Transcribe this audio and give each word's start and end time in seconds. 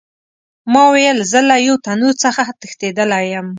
ما 0.71 0.83
ویل 0.93 1.17
زه 1.31 1.39
له 1.49 1.55
یو 1.67 1.75
تنور 1.85 2.13
څخه 2.23 2.41
تښتېدلی 2.61 3.23
یم. 3.33 3.47